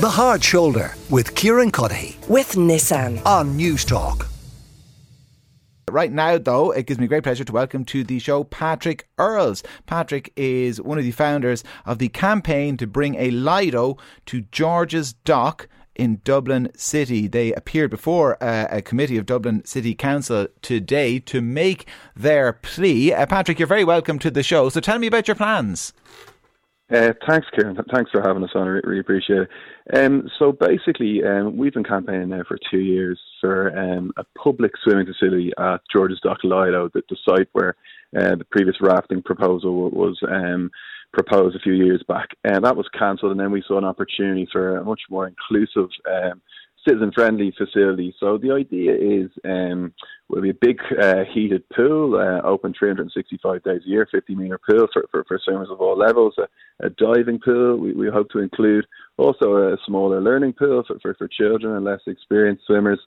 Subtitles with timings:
[0.00, 3.20] The Hard Shoulder with Kieran Cuddihy with Nissan.
[3.26, 4.26] on Newstalk.
[5.90, 9.62] Right now, though, it gives me great pleasure to welcome to the show Patrick Earls.
[9.84, 15.12] Patrick is one of the founders of the campaign to bring a Lido to George's
[15.12, 17.26] Dock in Dublin City.
[17.26, 21.86] They appeared before uh, a committee of Dublin City Council today to make
[22.16, 23.12] their plea.
[23.12, 24.70] Uh, Patrick, you're very welcome to the show.
[24.70, 25.92] So tell me about your plans.
[26.92, 27.46] Uh, thanks.
[27.56, 28.66] Th- Thanks for having us on.
[28.66, 29.48] I really appreciate it.
[29.96, 34.72] Um, so basically, um, we've been campaigning now for two years for um, a public
[34.82, 37.76] swimming facility at George's Dock Lido, the, the site where
[38.18, 40.70] uh, the previous rafting proposal was um,
[41.12, 42.28] proposed a few years back.
[42.42, 45.90] And that was cancelled, and then we saw an opportunity for a much more inclusive,
[46.86, 48.14] um, citizen-friendly facility.
[48.18, 49.92] So the idea is um,
[50.28, 54.58] will be a big uh, heated pool, uh, open 365 days a year, 50 metre
[54.58, 57.76] pool for, for, for swimmers of all levels, a, a diving pool.
[57.76, 61.84] We, we hope to include also a smaller learning pool for, for, for children and
[61.84, 63.00] less experienced swimmers.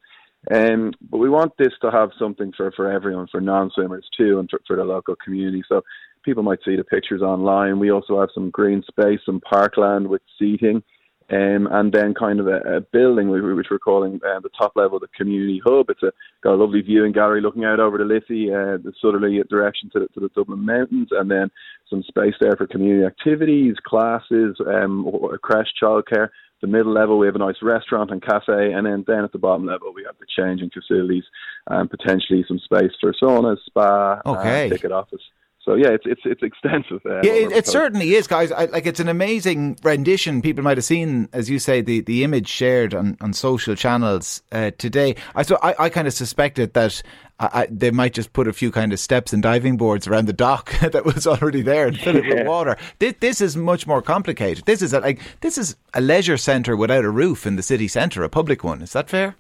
[0.54, 4.50] Um, but we want this to have something for, for everyone, for non-swimmers too, and
[4.50, 5.64] for, for the local community.
[5.70, 5.84] So
[6.24, 7.80] people might see the pictures online.
[7.80, 10.84] We also have some green space, some parkland with seating.
[11.32, 15.00] Um, and then kind of a, a building which we're calling uh, the top level
[15.00, 15.90] the community hub.
[15.90, 16.12] It's a,
[16.44, 20.00] got a lovely viewing gallery looking out over the Liffey, uh, the southerly direction to
[20.02, 21.50] the, to the Dublin Mountains, and then
[21.90, 25.10] some space there for community activities, classes, um,
[25.42, 26.30] creche, childcare.
[26.62, 29.38] The middle level we have a nice restaurant and cafe, and then down at the
[29.38, 31.26] bottom level we have the changing facilities
[31.68, 34.64] and potentially some space for sauna, spa, Okay.
[34.64, 35.22] and ticket office.
[35.64, 37.02] So yeah, it's it's it's extensive.
[37.06, 38.52] Uh, Yeah, it, it certainly is, guys.
[38.52, 40.42] I, like it's an amazing rendition.
[40.42, 44.42] People might have seen, as you say, the, the image shared on, on social channels
[44.52, 45.16] uh, today.
[45.36, 47.02] I so I, I kind of suspected that
[47.40, 50.34] I, they might just put a few kind of steps and diving boards around the
[50.34, 52.78] dock that was already there and fill it with water.
[53.00, 54.66] This, this is much more complicated.
[54.66, 57.88] This is a, like this is a leisure centre without a roof in the city
[57.88, 58.82] centre, a public one.
[58.82, 59.36] Is that fair?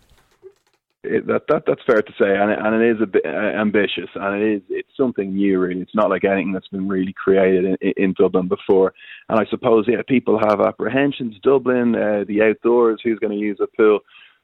[1.03, 3.29] It, that, that that's fair to say, and it, and it is a bit uh,
[3.29, 5.59] ambitious, and it is it's something new.
[5.59, 8.93] Really, it's not like anything that's been really created in, in Dublin before.
[9.29, 11.35] And I suppose yeah, people have apprehensions.
[11.43, 13.99] Dublin, uh, the outdoors, who's going to use a pool?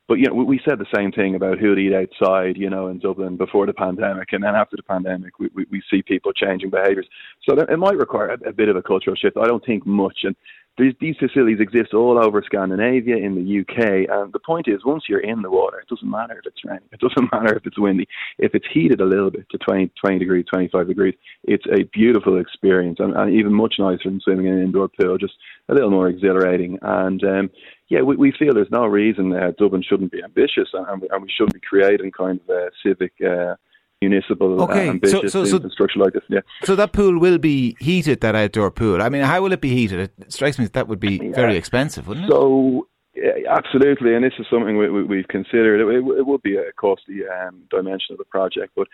[0.10, 2.98] But you know, we, said the same thing about who'd eat outside, you know, in
[2.98, 6.72] Dublin before the pandemic, and then after the pandemic, we, we, we see people changing
[6.72, 7.08] behaviours.
[7.48, 9.38] So it might require a, a bit of a cultural shift.
[9.38, 10.36] I don't think much, and
[10.80, 15.04] these, these facilities exist all over Scandinavia, in the UK, and the point is, once
[15.08, 17.80] you're in the water, it doesn't matter if it's raining, it doesn't matter if it's
[17.80, 18.08] windy.
[18.38, 22.40] If it's heated a little bit to 20, 20 degrees, 25 degrees, it's a beautiful
[22.40, 25.34] experience, and, and even much nicer than swimming in an indoor pool, just
[25.70, 26.80] a little more exhilarating.
[26.82, 27.50] And um,
[27.90, 31.22] yeah, we, we feel there's no reason uh, Dublin shouldn't be ambitious, and, we- and
[31.24, 33.14] we should be creating kind of a civic.
[33.26, 33.56] Uh,
[34.02, 36.40] Municipal Okay, uh, so- ambitious so- so- infrastructure like this, yeah.
[36.64, 38.22] So that pool will be heated.
[38.22, 39.02] That outdoor pool.
[39.02, 40.00] I mean, how will it be heated?
[40.00, 42.32] It strikes me that, that would be very expensive, wouldn't it?
[42.32, 45.82] So, yeah, absolutely, and this is something we, we, we've considered.
[45.82, 48.88] It, it, it would be a costly um, dimension of the project, but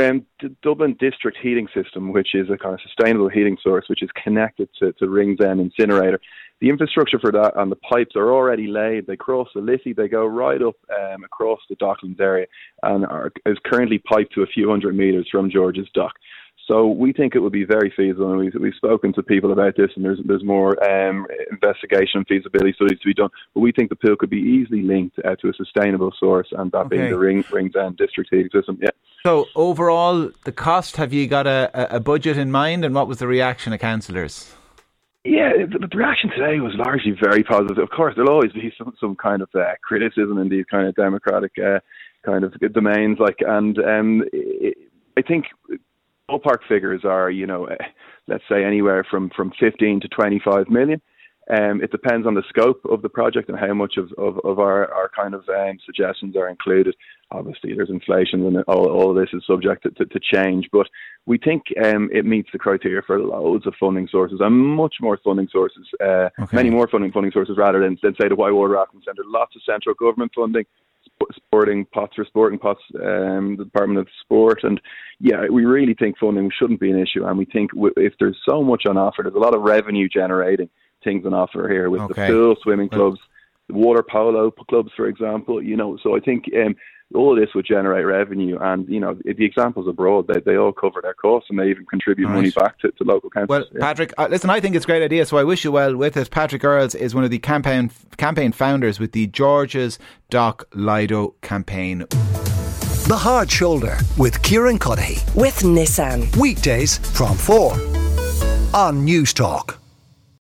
[0.00, 4.02] um, the Dublin district heating system, which is a kind of sustainable heating source, which
[4.02, 6.20] is connected to, to Ringsend incinerator,
[6.60, 9.06] the infrastructure for that and the pipes are already laid.
[9.06, 12.46] They cross the Liffey, they go right up um, across the Docklands area,
[12.82, 16.12] and are is currently piped to a few hundred metres from George's Dock.
[16.66, 19.76] So we think it would be very feasible, and we've, we've spoken to people about
[19.76, 23.30] this, and there's there's more um, investigation and feasibility studies to be done.
[23.54, 26.70] But we think the pool could be easily linked uh, to a sustainable source, and
[26.72, 26.96] that Okay.
[26.98, 28.78] being the Ring Ringsend district heating system.
[28.80, 28.90] Yeah.
[29.24, 30.96] So overall, the cost.
[30.96, 34.54] Have you got a- a budget in mind, and what was the reaction of councillors?
[35.24, 37.78] Yeah, the, the reaction today was largely very positive.
[37.78, 40.94] Of course, there'll always be some some kind of uh, criticism in these kind of
[40.94, 41.80] democratic uh,
[42.24, 43.18] kind of domains.
[43.18, 44.72] Like, and um, i
[45.18, 45.46] I think
[46.30, 47.74] ballpark figures are, you know, uh,
[48.28, 51.02] let's say anywhere from from 15 to 25 million.
[51.52, 54.58] Um, it depends on the scope of the project and how much of, of, of
[54.60, 56.94] our, our kind of um, suggestions are included.
[57.32, 60.86] Obviously, there's inflation and all, all of this is subject to, to, to change, but
[61.26, 65.18] we think um, it meets the criteria for loads of funding sources and much more
[65.24, 66.56] funding sources, uh, Okay.
[66.56, 69.22] many more funding funding sources rather than, than say the Whitewater Rafting Centre.
[69.26, 70.64] Lots of central government funding,
[71.06, 74.80] sp- sporting pots for sporting pots, um, the Department of Sport, and
[75.20, 78.38] yeah, we really think funding shouldn't be an issue, and we think w- if there's
[78.48, 80.68] so much on offer, there's a lot of revenue generating
[81.04, 82.26] things on offer here with Okay.
[82.26, 83.18] the pool, swimming clubs,
[83.68, 85.62] the water polo clubs, for example.
[85.62, 86.74] You know, so I think um,
[87.14, 90.72] all of this would generate revenue, and you know, the examples abroad, they they all
[90.72, 92.34] cover their costs, and they even contribute Right.
[92.36, 93.48] money back to, to local councils.
[93.48, 93.80] Well, yeah.
[93.80, 96.16] Patrick, uh, listen, I think it's a great idea, so I wish you well with
[96.16, 96.30] it.
[96.30, 99.98] Patrick Earls is one of the campaign campaign founders with the George's
[100.30, 102.06] Dock Lido campaign.
[103.08, 105.18] The Hard Shoulder with Kieran Cuddihy.
[105.34, 106.36] With Nissan.
[106.36, 107.72] Weekdays from 4
[108.72, 109.79] on Newstalk.